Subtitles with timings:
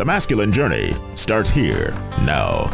[0.00, 1.90] The masculine journey starts here
[2.22, 2.70] now.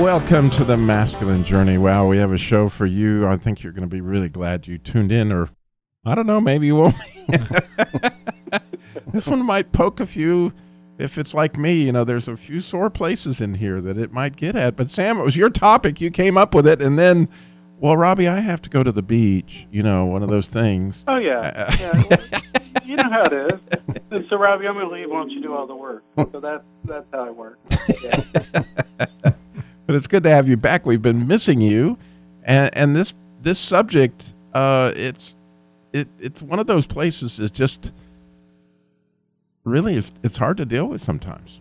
[0.00, 1.76] Welcome to the masculine journey.
[1.76, 3.26] Wow, we have a show for you.
[3.26, 5.50] I think you're going to be really glad you tuned in, or
[6.04, 6.94] I don't know, maybe you won't.
[9.12, 10.52] this one might poke a few.
[10.98, 14.12] If it's like me, you know, there's a few sore places in here that it
[14.12, 14.76] might get at.
[14.76, 16.00] But Sam, it was your topic.
[16.00, 17.28] You came up with it, and then,
[17.80, 19.66] well, Robbie, I have to go to the beach.
[19.72, 21.04] You know, one of those things.
[21.08, 22.60] Oh yeah, yeah.
[22.84, 23.60] You know how it is.
[24.10, 25.10] And so, Robbie, I'm going to leave.
[25.10, 26.04] Why don't you do all the work?
[26.16, 27.58] So that's that's how I work.
[28.02, 28.22] Yeah.
[29.22, 30.84] but it's good to have you back.
[30.84, 31.98] We've been missing you,
[32.42, 35.34] and and this this subject, uh, it's
[35.92, 37.92] it it's one of those places that just
[39.64, 41.60] really it's it's hard to deal with sometimes.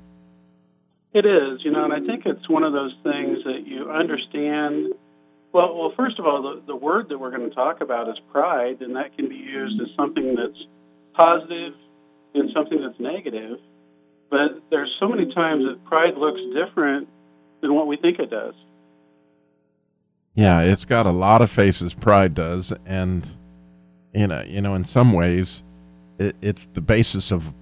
[1.13, 4.93] It is, you know, and I think it's one of those things that you understand.
[5.51, 8.15] Well, well, first of all, the, the word that we're going to talk about is
[8.31, 10.65] pride, and that can be used as something that's
[11.21, 11.73] positive
[12.33, 13.57] and something that's negative.
[14.29, 17.09] But there's so many times that pride looks different
[17.61, 18.55] than what we think it does.
[20.33, 21.93] Yeah, it's got a lot of faces.
[21.93, 23.27] Pride does, and
[24.13, 25.63] you know, you know, in some ways,
[26.17, 27.53] it, it's the basis of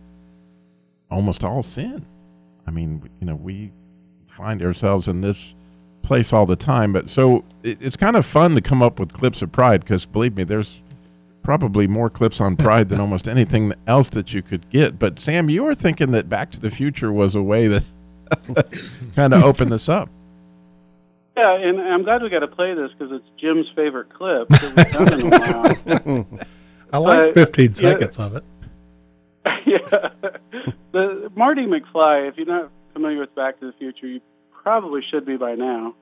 [1.10, 2.06] almost all sin.
[2.68, 3.72] I mean, you know, we
[4.28, 5.56] find ourselves in this
[6.04, 6.94] place all the time.
[6.94, 10.06] But so it, it's kind of fun to come up with clips of pride because
[10.06, 10.84] believe me, there's
[11.50, 15.00] probably more clips on pride than almost anything else that you could get.
[15.00, 17.84] But Sam, you were thinking that Back to the Future was a way that
[19.16, 20.10] kind of opened this up.
[21.36, 24.76] Yeah, and I'm glad we got to play this because it's Jim's favorite clip that
[24.76, 25.20] we've done
[26.06, 26.40] in a while.
[26.94, 27.74] I like Uh, 15 yeah.
[27.74, 28.44] seconds of it.
[29.66, 30.30] yeah.
[30.92, 34.22] The Marty McFly, if you're not familiar with Back to the Future, you
[34.62, 35.96] probably should be by now.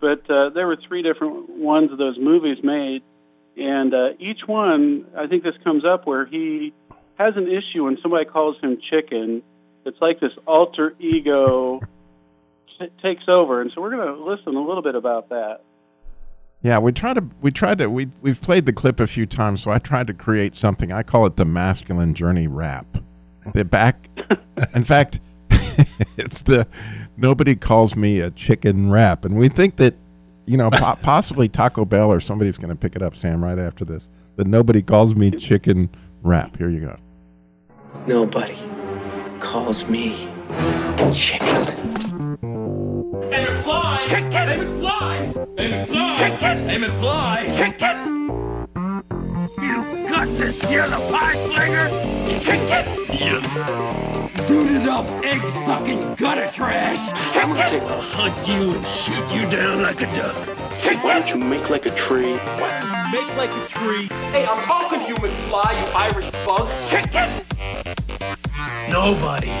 [0.00, 3.02] But uh, there were three different ones of those movies made,
[3.56, 6.72] and uh, each one, I think this comes up where he
[7.16, 9.42] has an issue when somebody calls him chicken.
[9.84, 11.80] It's like this alter ego
[12.78, 15.60] t- takes over, and so we're going to listen a little bit about that.
[16.62, 19.62] Yeah, we tried to we tried to we we've played the clip a few times,
[19.62, 20.90] so I tried to create something.
[20.90, 22.86] I call it the masculine journey rap.
[23.52, 24.08] The back,
[24.74, 25.20] in fact,
[26.16, 26.66] it's the
[27.18, 29.94] nobody calls me a chicken rap, and we think that
[30.46, 33.58] you know po- possibly Taco Bell or somebody's going to pick it up, Sam, right
[33.58, 34.08] after this.
[34.36, 35.88] The nobody calls me chicken
[36.22, 36.56] wrap.
[36.56, 36.96] Here you go.
[38.06, 38.56] Nobody
[39.40, 40.28] calls me
[41.12, 41.94] chicken.
[43.30, 44.00] Hey McFly!
[44.08, 44.32] Chicken!
[44.32, 45.58] Hey McFly!
[45.58, 46.18] Hey McFly!
[46.18, 46.68] Chicken!
[46.68, 47.56] Hey McFly!
[47.56, 48.14] Chicken!
[49.62, 51.88] You got this, you the pie flanger!
[52.38, 52.84] Chicken!
[53.12, 53.40] You
[54.46, 56.98] booted up, egg sucking gutter trash!
[57.32, 57.86] Chicken!
[57.86, 60.34] I'll hunt you and shoot you down like a duck!
[60.76, 61.02] Chicken!
[61.02, 62.36] Why don't you make like a tree?
[62.36, 62.82] What?
[62.82, 64.06] You make like a tree!
[64.32, 66.68] Hey, I'm talking to you, McFly, you Irish bug!
[66.88, 67.30] Chicken!
[68.90, 69.52] Nobody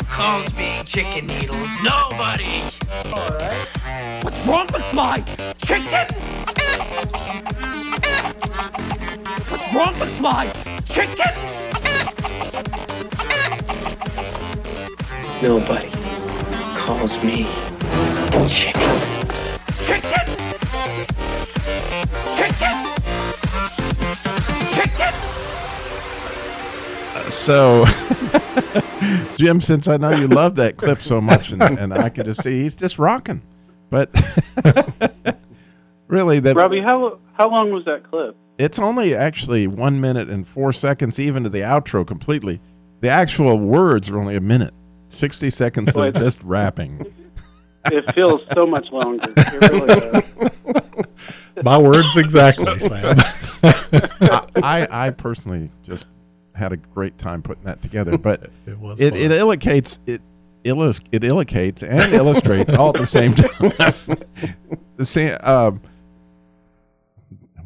[0.00, 1.68] calls me chicken needles.
[1.82, 2.62] Nobody!
[3.06, 3.68] Alright.
[4.22, 5.22] What's wrong with my
[5.56, 6.06] chicken?
[9.72, 10.52] What's wrong with my
[10.84, 11.32] chicken?
[15.40, 15.88] Nobody
[16.76, 17.46] calls me
[18.46, 19.00] chicken.
[19.80, 20.26] Chicken!
[22.36, 22.76] Chicken!
[24.74, 25.14] Chicken!
[27.14, 27.86] Uh, so,
[29.36, 32.42] Jim, since I know you love that clip so much, and, and I can just
[32.42, 33.40] see he's just rocking,
[33.88, 34.10] but
[36.08, 38.36] really, that Robbie, how how long was that clip?
[38.58, 42.60] It's only actually one minute and four seconds, even to the outro completely.
[43.00, 44.74] The actual words are only a minute,
[45.08, 47.04] sixty seconds Boy, of just rapping.
[47.86, 49.28] It feels so much longer.
[49.36, 51.64] It really does.
[51.64, 53.16] My words exactly, Sam.
[53.18, 56.06] I, I, I personally just
[56.54, 59.18] had a great time putting that together, but It was it, fun.
[59.20, 60.22] it illustrates it
[60.62, 64.16] illus, it illustrates and illustrates all at the same time.
[64.96, 65.80] the same, um,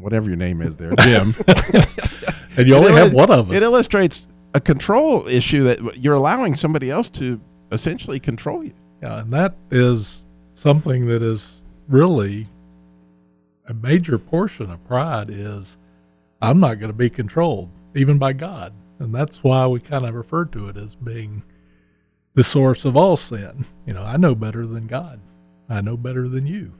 [0.07, 1.35] whatever your name is there, Jim.
[2.57, 3.57] and you only It have illu- one of us.
[3.57, 7.41] It illustrates a control issue that you're allowing somebody else to
[7.73, 8.73] essentially control you.
[9.03, 10.25] Yeah, and that is
[10.55, 12.47] something that is really
[13.67, 15.77] a major portion of pride is
[16.41, 18.73] I'm not going to be controlled, even by God.
[19.01, 21.43] And that's why we kind of refer to it as being
[22.35, 23.65] the source of all sin.
[23.87, 25.19] You know, I know better than God.
[25.69, 26.73] I know better than you.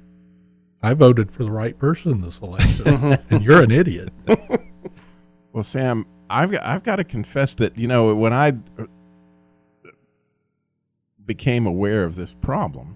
[0.83, 3.35] I voted for the right person this election, mm-hmm.
[3.35, 4.13] and you're an idiot.
[5.57, 8.59] Well, Sam, I've got, I've got to confess that you know when I
[11.25, 12.95] became aware of this problem,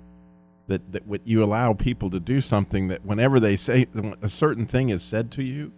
[0.67, 3.87] that that what you allow people to do something that whenever they say
[4.21, 5.73] a certain thing is said to you,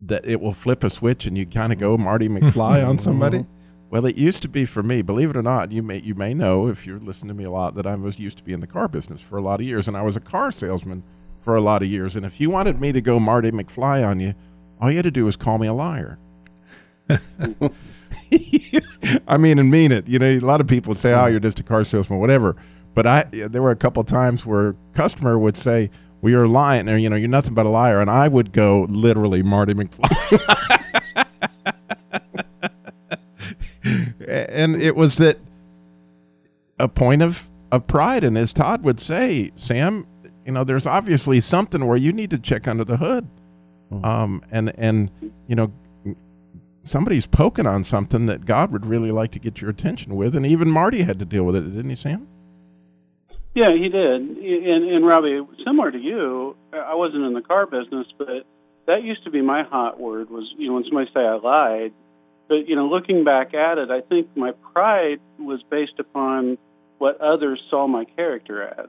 [0.00, 3.38] that it will flip a switch and you kind of go Marty McFly on somebody.
[3.38, 3.55] Mm-hmm.
[3.96, 5.00] Well, it used to be for me.
[5.00, 7.50] Believe it or not, you may you may know if you're listening to me a
[7.50, 9.66] lot that I was used to be in the car business for a lot of
[9.66, 11.02] years, and I was a car salesman
[11.38, 12.14] for a lot of years.
[12.14, 14.34] And if you wanted me to go Marty McFly on you,
[14.78, 16.18] all you had to do was call me a liar.
[19.26, 20.06] I mean, and mean it.
[20.06, 22.54] You know, a lot of people would say, "Oh, you're just a car salesman, whatever."
[22.92, 25.90] But I, there were a couple of times where a customer would say,
[26.20, 28.86] "We are lying," or you know, "You're nothing but a liar," and I would go
[28.90, 30.72] literally Marty McFly.
[34.56, 35.38] and it was that
[36.78, 40.06] a point of of pride, and as Todd would say, Sam,
[40.44, 43.28] you know, there's obviously something where you need to check under the hood,
[44.02, 45.10] um, and and
[45.46, 45.72] you know,
[46.82, 50.46] somebody's poking on something that God would really like to get your attention with, and
[50.46, 52.26] even Marty had to deal with it, didn't he, Sam?
[53.54, 54.20] Yeah, he did.
[54.20, 58.44] And, and Robbie, similar to you, I wasn't in the car business, but
[58.86, 61.92] that used to be my hot word was, you know, when somebody say I lied.
[62.48, 66.58] But, you know, looking back at it, I think my pride was based upon
[66.98, 68.88] what others saw my character as.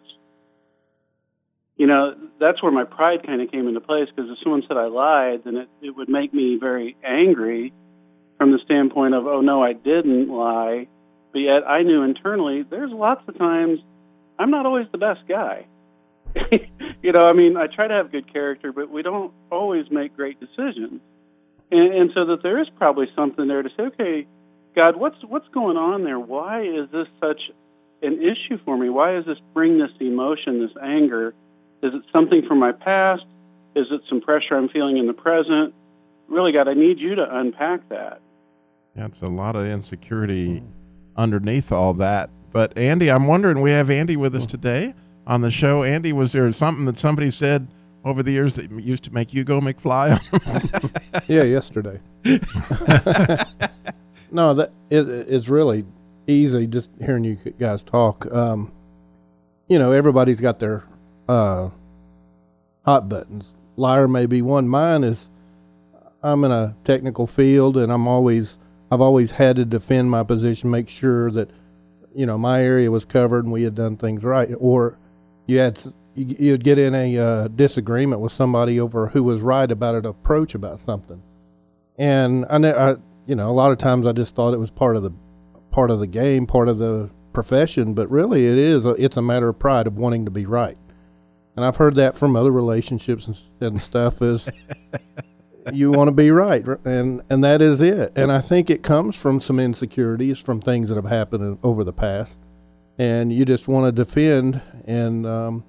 [1.76, 4.78] You know, that's where my pride kind of came into place because if someone said
[4.78, 7.74] I lied, then it, it would make me very angry
[8.38, 10.88] from the standpoint of, oh, no, I didn't lie.
[11.34, 13.80] But yet I knew internally there's lots of times
[14.40, 15.68] I'm not always the best guy.
[17.02, 20.16] you know, I mean, I try to have good character, but we don't always make
[20.16, 21.02] great decisions.
[21.72, 24.28] And, and so that there is probably something there to say, okay,
[24.76, 26.20] God, what's what's going on there?
[26.20, 27.42] Why is this such
[28.02, 28.90] an issue for me?
[28.90, 31.34] Why does this bring this emotion, this anger?
[31.82, 33.24] Is it something from my past?
[33.76, 35.74] Is it some pressure I'm feeling in the present?
[36.28, 38.22] Really, God, I need you to unpack that.
[38.96, 40.64] Yeah, it's a lot of insecurity
[41.16, 42.30] underneath all that.
[42.52, 44.50] But Andy, I'm wondering, we have Andy with us hmm.
[44.50, 44.94] today
[45.26, 45.84] on the show.
[45.84, 47.68] Andy, was there something that somebody said
[48.06, 50.18] over the years that used to make you go McFly?
[51.28, 52.00] yeah, yesterday.
[54.32, 55.86] no, that it, it's really
[56.28, 58.32] easy just hearing you guys talk.
[58.34, 58.72] Um,
[59.68, 60.84] you know, everybody's got their
[61.28, 61.70] uh,
[62.86, 63.54] hot buttons.
[63.76, 64.68] Liar may be one.
[64.68, 65.30] Mine is
[66.24, 68.58] I'm in a technical field, and I'm always
[68.92, 71.50] I've always had to defend my position, make sure that
[72.16, 74.50] you know my area was covered and we had done things right.
[74.58, 74.98] Or
[75.46, 75.80] you had
[76.18, 80.56] you'd get in a uh, disagreement with somebody over who was right about an approach
[80.56, 81.22] about something,
[81.98, 82.96] and I, I
[83.28, 85.12] you know a lot of times I just thought it was part of the
[85.72, 89.22] part of the game, part of the profession, but really it is a, it's a
[89.22, 90.78] matter of pride of wanting to be right.
[91.56, 94.50] And I've heard that from other relationships and, and stuff is
[95.74, 98.14] you want to be right and and that is it.
[98.16, 101.94] And I think it comes from some insecurities from things that have happened over the
[101.94, 102.40] past.
[102.98, 105.64] And you just want to defend and um,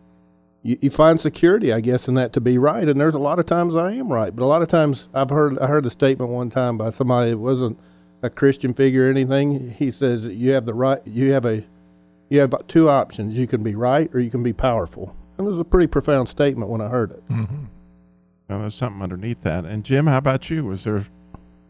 [0.62, 2.88] you, you find security, I guess, in that to be right.
[2.88, 5.30] And there's a lot of times I am right, but a lot of times I've
[5.30, 7.78] heard I heard a statement one time by somebody that wasn't
[8.22, 9.70] a Christian figure or anything.
[9.70, 11.64] He says you have the right, you have a,
[12.28, 13.38] you have two options.
[13.38, 15.14] You can be right or you can be powerful.
[15.38, 17.28] And it was a pretty profound statement when I heard it.
[17.28, 17.64] Mm-hmm.
[18.48, 19.64] Well, there's something underneath that.
[19.64, 20.64] And Jim, how about you?
[20.64, 21.06] Was there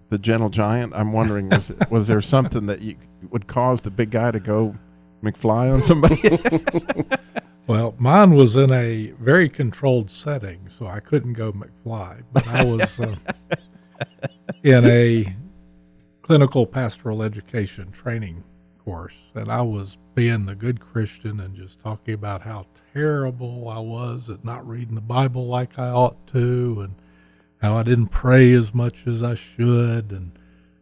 [0.09, 0.95] the gentle giant?
[0.95, 2.97] I'm wondering, was was there something that you,
[3.31, 4.77] would cause the big guy to go
[5.23, 6.17] McFly on somebody?
[7.69, 12.23] well, mine was in a very controlled setting, so I couldn't go McFly.
[12.33, 13.15] But I was uh,
[14.63, 15.37] in a
[16.23, 18.43] clinical pastoral education training
[18.83, 23.81] course, and I was being the good Christian and just talking about how terrible I
[23.81, 26.95] was at not reading the Bible like I ought to, and
[27.61, 30.33] how I didn't pray as much as I should, and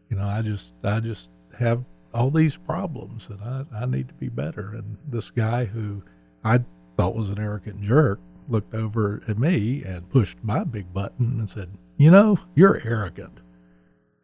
[0.09, 4.15] you know, I just I just have all these problems, and I I need to
[4.15, 4.71] be better.
[4.75, 6.05] And this guy who
[6.45, 6.61] I
[6.97, 11.51] thought was an arrogant jerk looked over at me and pushed my big button and
[11.51, 13.41] said, "You know, you're arrogant."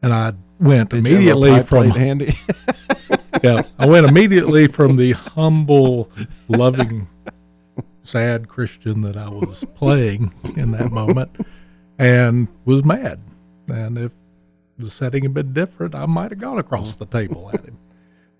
[0.01, 2.33] And I went Did immediately from handy.
[3.43, 6.09] yeah, I went immediately from the humble,
[6.49, 7.07] loving,
[8.01, 11.31] sad Christian that I was playing in that moment,
[11.97, 13.19] and was mad.
[13.69, 14.11] And if
[14.77, 17.77] the setting had been different, I might have gone across the table at him.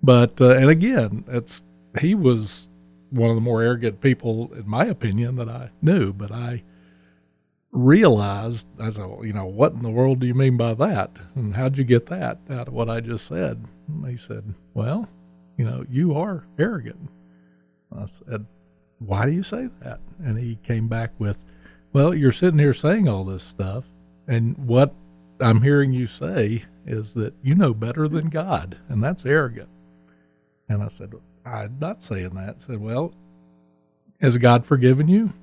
[0.02, 1.62] But uh, and again, it's
[2.00, 2.68] he was
[3.14, 6.12] one of the more arrogant people, in my opinion, that I knew.
[6.12, 6.64] But I
[7.72, 11.12] realized, I said, you know, what in the world do you mean by that?
[11.36, 13.66] And how'd you get that out of what I just said?
[13.88, 15.08] And he said, well,
[15.58, 17.10] You know, you are arrogant.
[17.96, 18.46] I said,
[19.00, 20.00] Why do you say that?
[20.24, 21.38] And he came back with,
[21.92, 23.86] Well, you're sitting here saying all this stuff,
[24.28, 24.96] and what
[25.40, 29.70] I'm hearing you say is that you know better than God, and that's arrogant.
[30.68, 31.14] And I said,
[31.46, 32.58] I'm not saying that.
[32.64, 33.14] I said, Well,
[34.22, 35.34] has God forgiven you?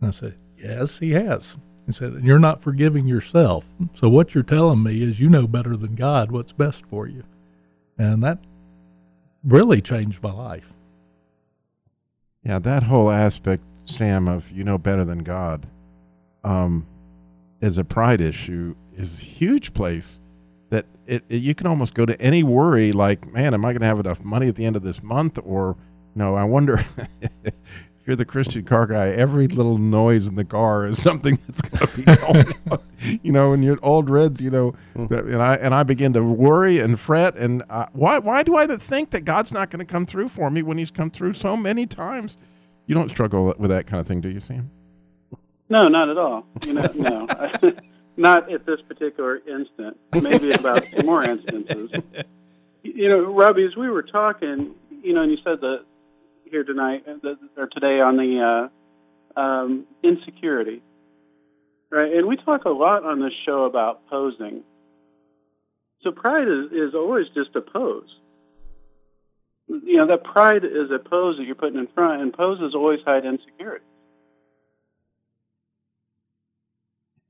[0.00, 1.56] And I said, Yes, He has.
[1.86, 3.64] He said, And you're not forgiving yourself.
[3.94, 7.24] So what you're telling me is you know better than God what's best for you.
[7.98, 8.38] And that
[9.44, 10.72] really changed my life.
[12.44, 15.66] Yeah, that whole aspect, Sam, of you know better than God,
[16.42, 16.86] um,
[17.60, 20.18] is a pride issue, is a huge place
[20.72, 23.82] that it, it you can almost go to any worry like, man, am I going
[23.82, 25.38] to have enough money at the end of this month?
[25.44, 25.76] Or,
[26.14, 26.82] no, I wonder
[27.20, 27.52] if
[28.06, 31.86] you're the Christian car guy, every little noise in the car is something that's going
[31.86, 32.78] to be going on.
[33.22, 36.78] You know, and your old reds, you know, and I and I begin to worry
[36.78, 37.36] and fret.
[37.36, 40.50] And uh, why why do I think that God's not going to come through for
[40.50, 42.38] me when He's come through so many times?
[42.86, 44.70] You don't struggle with that kind of thing, do you, Sam?
[45.68, 46.46] No, not at all.
[46.66, 47.26] You know, no,
[48.16, 49.98] not at this particular instant.
[50.12, 51.90] Maybe about more instances.
[52.82, 55.84] You know, Robbie, as we were talking, you know, and you said that
[56.44, 57.06] here tonight
[57.56, 58.68] or today on the
[59.36, 60.82] uh, um, insecurity,
[61.90, 62.12] right?
[62.12, 64.62] And we talk a lot on this show about posing.
[66.02, 68.08] So pride is, is always just a pose.
[69.68, 73.00] You know, that pride is a pose that you're putting in front, and poses always
[73.04, 73.84] hide insecurity.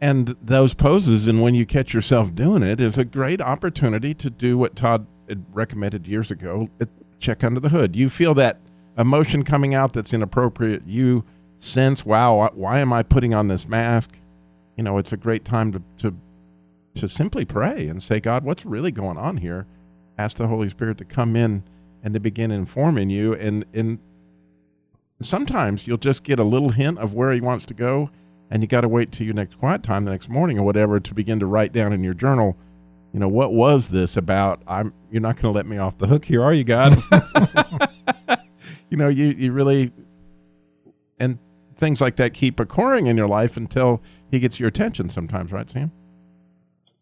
[0.02, 4.30] And those poses, and when you catch yourself doing it, is a great opportunity to
[4.30, 5.06] do what Todd
[5.52, 6.68] recommended years ago
[7.20, 7.94] check under the hood.
[7.94, 8.58] You feel that
[8.98, 10.82] emotion coming out that's inappropriate.
[10.88, 11.24] You
[11.60, 14.16] sense, wow, why am I putting on this mask?
[14.76, 16.16] You know, it's a great time to, to,
[16.94, 19.66] to simply pray and say, God, what's really going on here?
[20.18, 21.62] Ask the Holy Spirit to come in
[22.02, 23.34] and to begin informing you.
[23.34, 24.00] And, and
[25.20, 28.10] sometimes you'll just get a little hint of where He wants to go
[28.52, 31.00] and you got to wait till your next quiet time the next morning or whatever
[31.00, 32.56] to begin to write down in your journal
[33.12, 36.06] you know what was this about i'm you're not going to let me off the
[36.06, 36.96] hook here are you god?
[38.90, 39.90] You know you, you really
[41.18, 41.38] and
[41.76, 45.68] things like that keep occurring in your life until he gets your attention sometimes right
[45.68, 45.90] sam?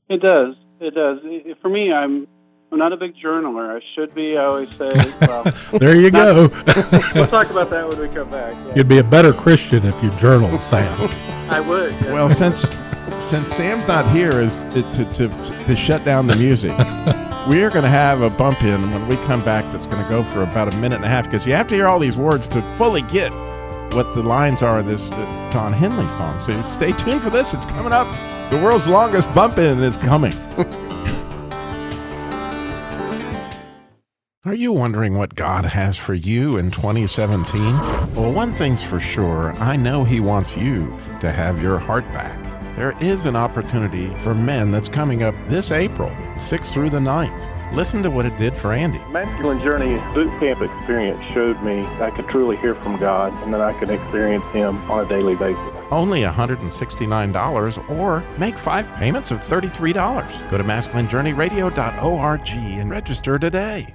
[0.08, 0.54] It does.
[0.78, 1.18] It does.
[1.60, 2.28] For me i'm
[2.72, 3.76] I'm not a big journaler.
[3.76, 4.38] I should be.
[4.38, 4.88] I always say,
[5.22, 6.48] well, there you go.
[7.14, 8.54] we'll talk about that when we come back.
[8.68, 8.74] Yeah.
[8.76, 10.94] You'd be a better Christian if you journaled, Sam.
[11.50, 11.92] I would.
[11.92, 12.12] Yeah.
[12.12, 12.70] Well, since
[13.18, 14.82] since Sam's not here, is to
[15.14, 15.28] to,
[15.66, 16.70] to shut down the music.
[17.48, 19.70] we are going to have a bump in when we come back.
[19.72, 21.74] That's going to go for about a minute and a half because you have to
[21.74, 23.32] hear all these words to fully get
[23.94, 26.38] what the lines are of this uh, Don Henley song.
[26.38, 27.52] So stay tuned for this.
[27.52, 28.06] It's coming up.
[28.52, 30.34] The world's longest bump in is coming.
[34.46, 37.62] Are you wondering what God has for you in 2017?
[38.14, 42.42] Well, one thing's for sure I know He wants you to have your heart back.
[42.74, 47.74] There is an opportunity for men that's coming up this April, 6th through the 9th.
[47.74, 48.98] Listen to what it did for Andy.
[49.10, 53.60] Masculine Journey boot camp experience showed me I could truly hear from God and that
[53.60, 55.60] I could experience Him on a daily basis.
[55.90, 60.50] Only $169 or make five payments of $33.
[60.50, 63.94] Go to masculinejourneyradio.org and register today.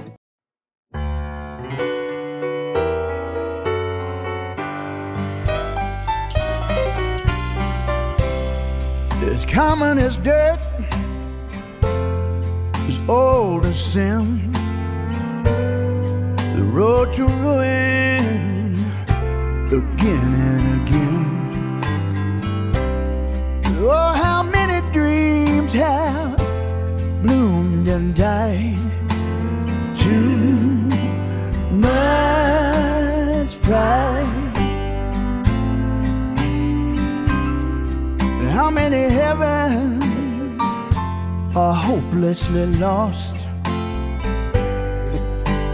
[9.23, 10.59] As common as dirt,
[12.87, 14.51] as old as sin.
[16.55, 18.79] The road to ruin
[19.67, 21.81] again and again.
[23.79, 26.37] Oh, how many dreams have
[27.23, 28.90] bloomed and died?
[41.91, 43.35] hopelessly lost.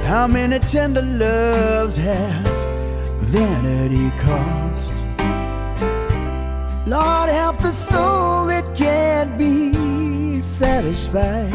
[0.10, 2.50] How many tender loves has
[3.22, 4.96] vanity cost?
[6.88, 11.54] Lord, help the soul that can't be satisfied.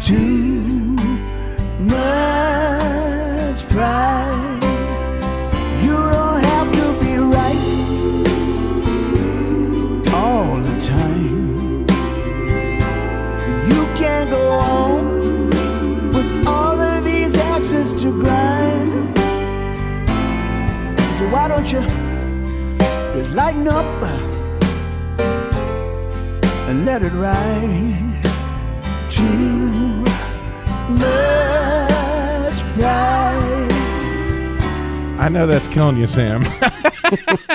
[0.00, 0.96] Too
[1.78, 4.37] much pride.
[21.68, 21.86] Future.
[23.14, 23.84] Just lighten up
[26.68, 28.22] and let it ride.
[29.10, 30.04] Too
[30.88, 33.72] much pride.
[35.18, 36.42] I know that's killing you, Sam.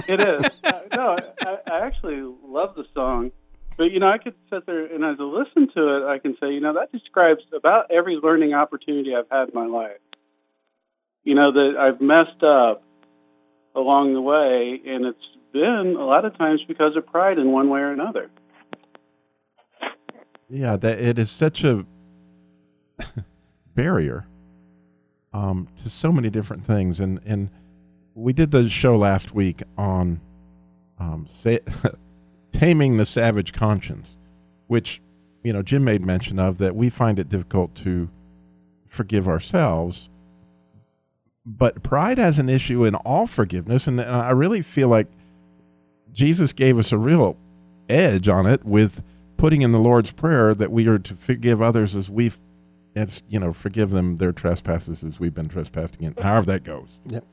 [0.08, 0.46] it is.
[0.64, 3.32] Uh, no, I, I actually love the song,
[3.78, 6.36] but you know, I could sit there and as I listen to it, I can
[6.40, 9.98] say, you know, that describes about every learning opportunity I've had in my life.
[11.24, 12.84] You know that I've messed up
[13.76, 15.18] along the way, and it's
[15.52, 18.30] been a lot of times because of pride in one way or another.
[20.50, 21.86] yeah, that it is such a
[23.76, 24.28] barrier
[25.34, 27.50] um, to so many different things, and and
[28.16, 30.22] we did the show last week on
[31.00, 31.58] um, sa-
[32.52, 34.16] taming the savage conscience,
[34.68, 35.02] which
[35.44, 38.10] you know Jim made mention of that we find it difficult to
[38.86, 40.10] forgive ourselves.
[41.46, 45.08] But pride has an issue in all forgiveness, and uh, I really feel like
[46.12, 47.38] Jesus gave us a real
[47.90, 49.04] edge on it with
[49.36, 52.40] putting in the Lord's Prayer that we are to forgive others as we've,
[52.96, 56.20] as you know, forgive them their trespasses as we've been trespassed against.
[56.20, 57.00] However that goes.
[57.08, 57.26] Yep.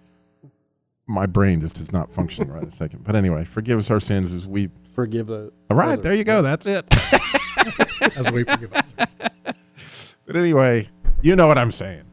[1.07, 3.05] My brain just is not functioning right a second.
[3.05, 4.71] But anyway, forgive us our sins as we.
[4.93, 5.53] Forgive the.
[5.71, 6.03] All right, others.
[6.05, 6.43] there you go.
[6.43, 6.85] That's it.
[8.17, 10.15] As we forgive others.
[10.27, 10.89] But anyway,
[11.23, 12.05] you know what I'm saying.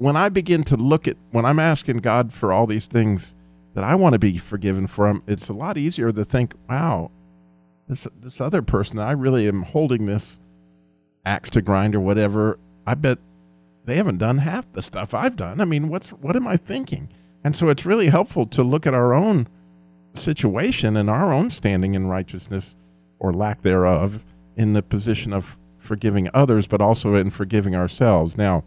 [0.00, 3.34] When I begin to look at, when I'm asking God for all these things
[3.74, 7.10] that I want to be forgiven from, it's a lot easier to think, wow,
[7.86, 10.38] this, this other person, I really am holding this
[11.26, 12.58] axe to grind or whatever.
[12.86, 13.18] I bet
[13.84, 15.60] they haven't done half the stuff I've done.
[15.60, 17.10] I mean, what's, what am I thinking?
[17.44, 19.48] And so it's really helpful to look at our own
[20.14, 22.74] situation and our own standing in righteousness
[23.18, 24.24] or lack thereof
[24.56, 28.38] in the position of forgiving others, but also in forgiving ourselves.
[28.38, 28.64] Now,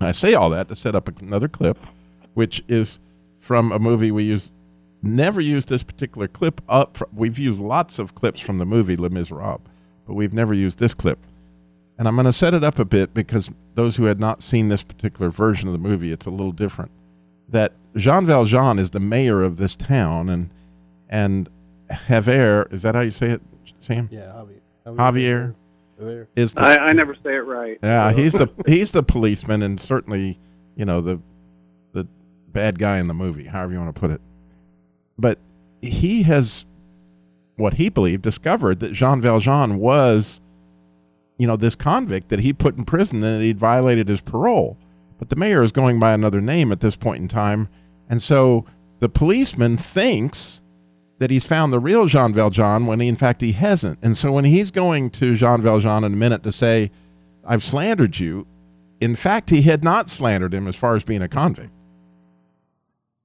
[0.00, 1.78] I say all that to set up another clip,
[2.34, 2.98] which is
[3.38, 4.50] from a movie we use.
[5.02, 6.96] Never used this particular clip up.
[6.98, 9.62] Fr- we've used lots of clips from the movie Les Miserables,
[10.06, 11.18] but we've never used this clip.
[11.98, 14.68] And I'm going to set it up a bit because those who had not seen
[14.68, 16.90] this particular version of the movie, it's a little different.
[17.48, 20.50] That Jean Valjean is the mayor of this town, and
[21.08, 21.48] and
[21.90, 23.42] Javier is that how you say it,
[23.80, 24.08] Sam?
[24.10, 24.60] Yeah, Javier.
[24.86, 25.54] Javier Javier.
[26.36, 27.78] Is the I, I never say it right.
[27.82, 30.38] yeah, so- he's the he's the policeman and certainly,
[30.76, 31.20] you know, the
[31.92, 32.06] the
[32.48, 34.20] bad guy in the movie, however you want to put it.
[35.18, 35.38] But
[35.82, 36.64] he has
[37.56, 40.40] what he believed discovered that Jean Valjean was
[41.40, 44.76] you know, this convict that he put in prison and that he'd violated his parole.
[45.18, 47.70] But the mayor is going by another name at this point in time.
[48.10, 48.66] And so
[48.98, 50.59] the policeman thinks
[51.20, 53.98] that he's found the real Jean Valjean when he, in fact he hasn't.
[54.02, 56.90] And so when he's going to Jean Valjean in a minute to say,
[57.46, 58.46] I've slandered you,
[59.00, 61.72] in fact he had not slandered him as far as being a convict.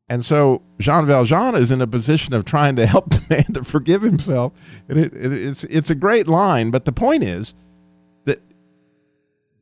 [0.09, 3.63] And so Jean Valjean is in a position of trying to help the man to
[3.63, 4.51] forgive himself.
[4.89, 7.55] And it, it, it's, it's a great line, but the point is
[8.25, 8.41] that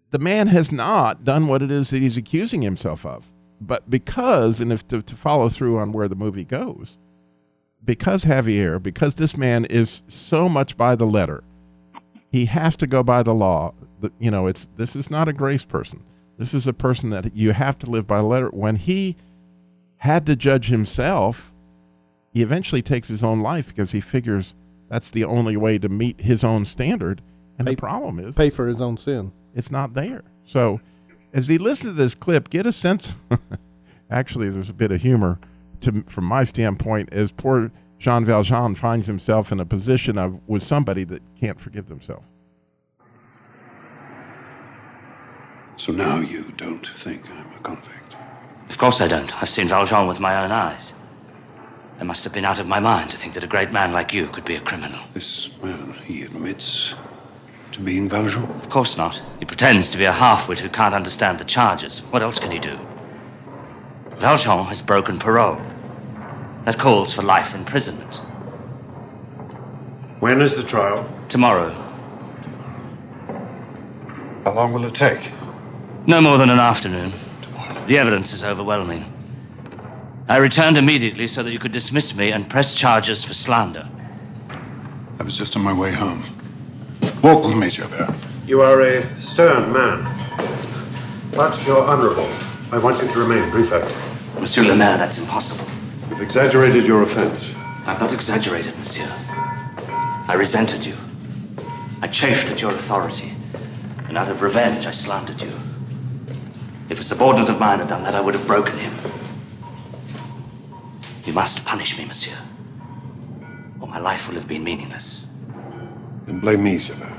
[0.10, 3.32] the man has not done what it is that he's accusing himself of.
[3.62, 6.98] But because, and if to, to follow through on where the movie goes,
[7.86, 11.44] because Javier, because this man is so much by the letter,
[12.32, 13.74] he has to go by the law.
[14.20, 16.04] You know, it's this is not a grace person.
[16.38, 18.50] This is a person that you have to live by the letter.
[18.50, 19.16] When he
[19.98, 21.54] had to judge himself,
[22.32, 24.56] he eventually takes his own life because he figures
[24.90, 27.22] that's the only way to meet his own standard.
[27.58, 29.32] And the problem is Pay for his own sin.
[29.54, 30.24] it's not there.
[30.44, 30.82] So,
[31.32, 33.14] as he listens to this clip, get a sense.
[34.10, 35.40] actually, there's a bit of humor
[35.84, 40.62] to, from my standpoint, as poor Jean Valjean finds himself in a position of with
[40.62, 42.26] somebody that can't forgive themselves.
[45.78, 48.16] So now you don't think I'm a convict.
[48.70, 49.34] Of course I don't.
[49.42, 50.94] I've seen Valjean with my own eyes.
[52.00, 54.14] I must have been out of my mind to think that a great man like
[54.14, 55.00] you could be a criminal.
[55.14, 56.96] This man, he admits
[57.72, 58.44] to being Valjean.
[58.44, 59.22] Of course not.
[59.40, 62.00] He pretends to be a half-wit who can't understand the charges.
[62.12, 62.78] What else can he do?
[64.18, 65.62] Valjean has broken parole.
[66.66, 68.18] That calls for life imprisonment.
[70.20, 71.08] When is the trial?
[71.28, 71.74] Tomorrow.
[74.46, 75.32] How long will it take?
[76.08, 77.12] No more than an afternoon.
[77.42, 77.86] Tomorrow.
[77.88, 79.12] The evidence is overwhelming.
[80.30, 83.90] I returned immediately so that you could dismiss me and press charges for slander.
[85.20, 86.24] I was just on my way home.
[87.22, 88.14] Walk with me, Javert.
[88.48, 90.04] You are a stern man.
[91.36, 92.30] But you're honorable.
[92.72, 93.92] I want you to remain prefect.
[94.40, 95.68] Monsieur le Maire, that's impossible.
[96.14, 97.52] You've exaggerated your offense.
[97.88, 99.12] I've not exaggerated, monsieur.
[100.28, 100.94] I resented you.
[102.04, 103.34] I chafed at your authority.
[104.08, 105.52] And out of revenge, I slandered you.
[106.92, 108.94] If a subordinate of mine had done that, I would have broken him.
[111.26, 112.38] You must punish me, monsieur.
[113.82, 115.26] Or my life will have been meaningless.
[116.28, 117.12] Then blame me, Javert.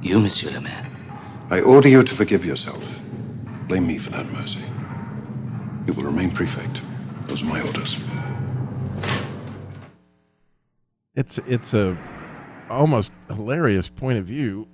[0.00, 0.86] You, monsieur le maire.
[1.50, 3.00] I order you to forgive yourself.
[3.66, 4.62] Blame me for that mercy.
[5.88, 6.82] You will remain prefect.
[7.26, 7.98] Those are my orders.
[11.14, 11.96] It's it's a
[12.68, 14.68] almost hilarious point of view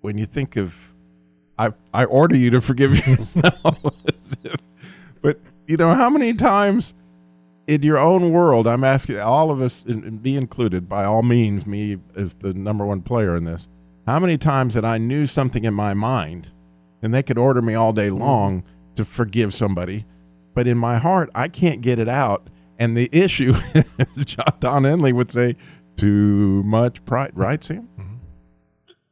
[0.00, 0.94] when you think of
[1.58, 3.76] I I order you to forgive yourself.
[4.44, 4.56] If-
[5.22, 6.94] but you know how many times
[7.66, 11.66] in your own world, I'm asking all of us, and me included, by all means,
[11.66, 13.66] me as the number one player in this.
[14.06, 16.52] How many times that I knew something in my mind,
[17.02, 18.62] and they could order me all day long
[18.94, 20.04] to forgive somebody,
[20.56, 22.48] but in my heart, I can't get it out.
[22.78, 25.54] And the issue, as John Don Henley would say,
[25.96, 27.88] too much pride, right, Sam?
[27.98, 28.14] Mm-hmm.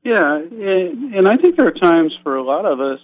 [0.03, 3.01] Yeah, and and I think there are times for a lot of us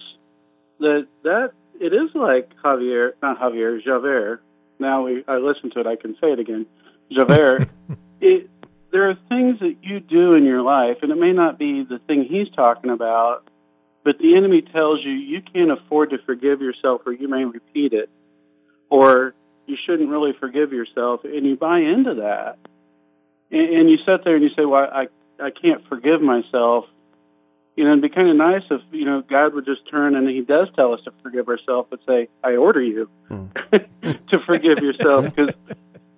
[0.79, 4.41] that that it is like Javier, not Javier, Javert.
[4.79, 6.65] Now we I listen to it, I can say it again.
[7.11, 7.69] Javert.
[8.21, 8.49] it,
[8.91, 11.99] there are things that you do in your life, and it may not be the
[12.07, 13.47] thing he's talking about,
[14.03, 17.93] but the enemy tells you you can't afford to forgive yourself, or you may repeat
[17.93, 18.09] it,
[18.91, 19.33] or
[19.65, 22.57] you shouldn't really forgive yourself, and you buy into that,
[23.49, 25.07] and, and you sit there and you say, "Well, I
[25.39, 26.85] I can't forgive myself."
[27.77, 30.29] You know, it'd be kind of nice if you know God would just turn and
[30.29, 33.45] He does tell us to forgive ourselves, but say, "I order you hmm.
[33.71, 35.55] to forgive yourself," because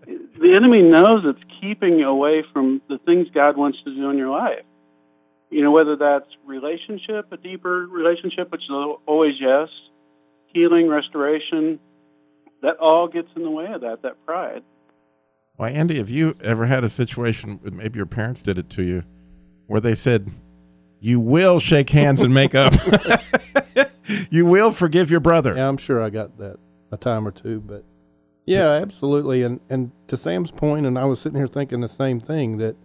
[0.06, 4.18] the enemy knows it's keeping you away from the things God wants to do in
[4.18, 4.66] your life.
[5.52, 8.72] You know, whether that's relationship, a deeper relationship, which is
[9.06, 9.70] always yes,
[10.48, 11.80] healing, restoration,
[12.64, 14.02] that all gets in the way of that.
[14.02, 14.64] That pride.
[15.56, 19.04] Why, Andy, have you ever had a situation, maybe your parents did it to you,
[19.68, 20.32] where they said,
[21.00, 22.74] you will shake hands and make up?
[24.32, 25.56] you will forgive your brother.
[25.56, 26.58] Yeah, I'm sure I got that
[26.92, 27.84] a time or two, but
[28.46, 29.44] yeah, absolutely.
[29.44, 32.76] And and to Sam's point, and I was sitting here thinking the same thing that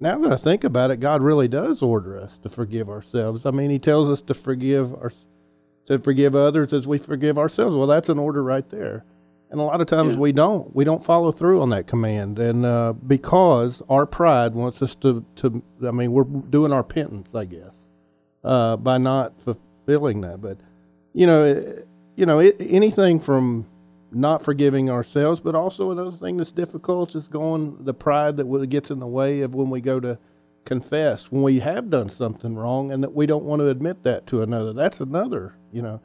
[0.00, 3.46] now that I think about it, God really does order us to forgive ourselves.
[3.46, 5.12] I mean, He tells us to forgive our
[5.86, 7.76] to forgive others as we forgive ourselves.
[7.76, 9.04] Well, that's an order right there.
[9.50, 10.20] And a lot of times Yeah.
[10.20, 10.74] we don't.
[10.74, 15.24] We don't follow through on that command, and uh, because our pride wants us to
[15.36, 15.62] to.
[15.86, 17.76] I mean, we're doing our penance, I guess,
[18.42, 20.40] uh, by not fulfilling that.
[20.40, 20.58] But
[21.12, 23.66] you know, it, you know, it, anything from
[24.10, 28.90] not forgiving ourselves, but also another thing that's difficult is going the pride that gets
[28.90, 30.18] in the way of when we go to
[30.64, 34.26] confess when we have done something wrong and that we don't want to admit that
[34.28, 34.72] to another.
[34.72, 35.56] That's another.
[35.72, 36.00] You know,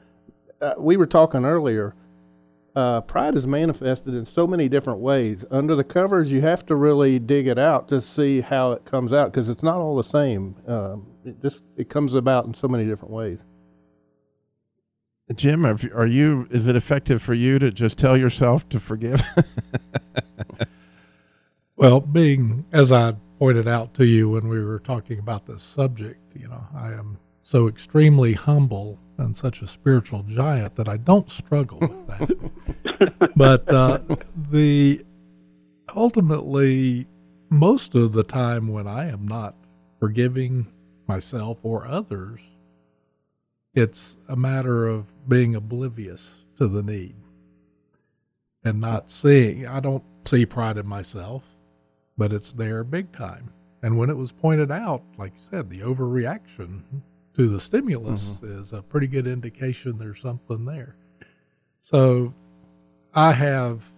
[0.61, 1.95] uh, we were talking earlier.
[2.75, 5.43] Uh, pride is manifested in so many different ways.
[5.49, 9.11] Under the covers, you have to really dig it out to see how it comes
[9.11, 10.55] out because it's not all the same.
[10.67, 13.39] Um, it just it comes about in so many different ways.
[15.35, 16.47] Jim, have, are you?
[16.49, 19.21] Is it effective for you to just tell yourself to forgive?
[21.79, 26.35] Well, being as I pointed out to you when we were talking about this subject,
[26.35, 31.29] you know, I am so extremely humble and such a spiritual giant that I don't
[31.29, 33.31] struggle with that.
[33.35, 33.99] but uh,
[34.51, 35.05] the
[35.95, 37.07] ultimately,
[37.49, 39.55] most of the time when I am not
[39.99, 40.67] forgiving
[41.07, 42.41] myself or others,
[43.73, 47.15] it's a matter of being oblivious to the need
[48.63, 49.65] and not seeing.
[49.65, 51.43] I don't see pride in myself,
[52.19, 53.49] but it's there big time.
[53.81, 56.81] And when it was pointed out, like you said, the overreaction
[57.35, 60.97] to the stimulus is a pretty good indication there's something there.
[61.79, 62.33] So
[63.15, 63.89] I have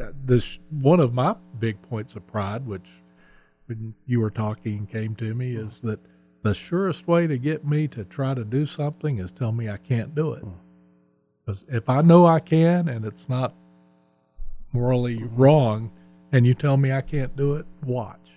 [0.00, 2.88] uh, this one of my big points of pride, which
[3.66, 5.98] when you were talking came to me, is that
[6.42, 9.78] the surest way to get me to try to do something is tell me I
[9.78, 10.44] can't do it.
[11.44, 13.52] Because if I know I can and it's not
[14.72, 15.90] morally wrong,
[16.32, 18.30] and you tell me I can't do it, watch.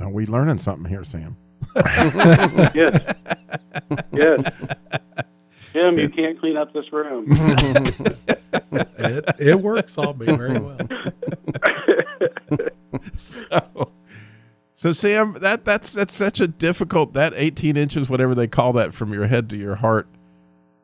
[0.00, 1.36] Are we learning something here, Sam?
[2.74, 3.14] yes.
[4.12, 4.52] Yes.
[5.72, 7.26] Jim, you can't clean up this room.
[8.98, 10.78] it, it works on me very well.
[13.16, 13.92] so,
[14.74, 18.94] so Sam, that that's that's such a difficult that 18 inches, whatever they call that,
[18.94, 20.08] from your head to your heart.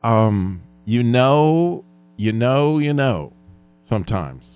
[0.03, 1.85] Um, you know,
[2.17, 3.33] you know, you know.
[3.83, 4.54] Sometimes,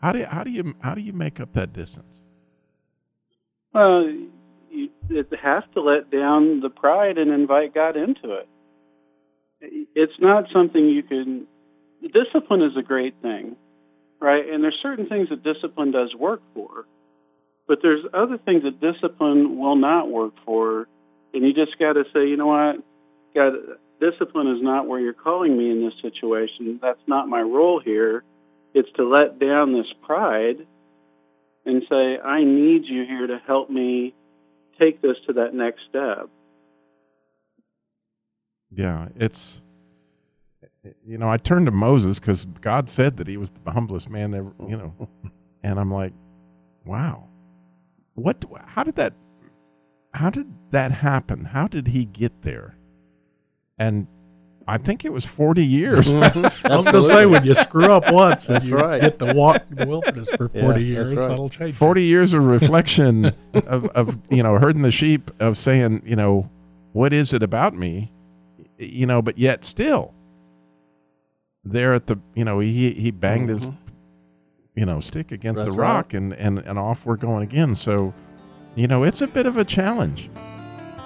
[0.00, 2.14] how do you, how do you how do you make up that distance?
[3.72, 4.10] Well,
[4.70, 8.48] you, it has to let down the pride and invite God into it.
[9.94, 11.46] It's not something you can.
[12.02, 13.56] Discipline is a great thing,
[14.20, 14.48] right?
[14.48, 16.86] And there's certain things that discipline does work for,
[17.68, 20.88] but there's other things that discipline will not work for,
[21.34, 22.76] and you just got to say, you know what,
[23.34, 23.52] God,
[24.00, 26.78] discipline is not where you're calling me in this situation.
[26.80, 28.24] That's not my role here.
[28.74, 30.66] It's to let down this pride
[31.66, 34.14] and say, I need you here to help me
[34.78, 36.28] take this to that next step.
[38.72, 39.60] Yeah, it's
[41.04, 44.32] you know I turned to Moses because God said that he was the humblest man
[44.32, 44.52] ever.
[44.60, 45.08] You know,
[45.64, 46.12] and I'm like,
[46.84, 47.28] wow,
[48.14, 48.44] what?
[48.66, 49.14] How did that?
[50.14, 51.46] How did that happen?
[51.46, 52.76] How did he get there?
[53.78, 54.06] And
[54.70, 56.08] I think it was 40 years.
[56.08, 56.66] Mm-hmm.
[56.72, 59.00] I was going to say, when you screw up once, and That's you right.
[59.00, 61.28] get to walk the wilderness for 40 Yeah, years, right.
[61.28, 61.74] that'll change.
[61.74, 66.48] 40 years of reflection of, of you know herding the sheep of saying you know
[66.92, 68.12] what is it about me
[68.78, 70.14] you know but yet still
[71.64, 73.70] there at the you know he he banged his
[74.74, 75.66] you know stick against Mm-hmm.
[75.68, 75.92] That's the right.
[75.92, 78.14] rock and and and off we're going again so
[78.76, 80.30] you know it's a bit of a challenge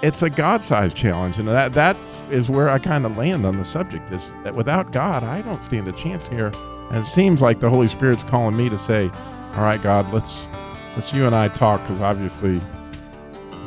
[0.01, 1.97] it's a god-sized challenge and that that
[2.31, 5.63] is where i kind of land on the subject is that without god i don't
[5.63, 6.51] stand a chance here.
[6.91, 9.09] And it seems like the holy spirit's calling me to say
[9.55, 10.47] all right god let's
[10.95, 12.61] let's you and i talk because obviously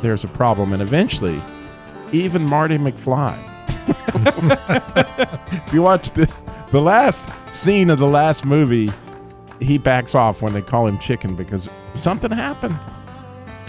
[0.01, 0.71] there's a problem.
[0.73, 1.41] And eventually
[2.11, 3.37] even marty mcfly
[5.67, 6.33] if you watch the
[6.71, 8.89] the last scene of the last movie
[9.59, 12.77] he backs off when they call him chicken because something happened.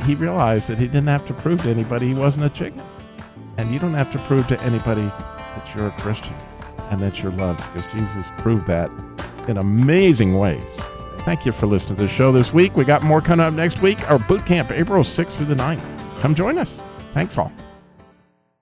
[0.05, 2.83] He realized that he didn't have to prove to anybody he wasn't a chicken.
[3.61, 6.35] And you don't have to prove to anybody that you're a Christian
[6.90, 8.90] and that you're loved because Jesus proved that
[9.49, 10.75] in amazing ways.
[11.18, 12.75] Thank you for listening to the show this week.
[12.79, 14.11] We got more coming up next week.
[14.11, 15.83] Our boot camp, April 6th through the 9th.
[16.23, 16.81] Come join us.
[17.12, 17.53] Thanks all.